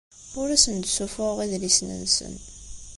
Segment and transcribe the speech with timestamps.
[0.39, 2.35] Ur asen-d-ssuffuɣeɣ idlisen-nsen.